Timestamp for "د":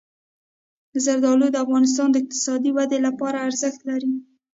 1.51-1.55, 2.11-2.15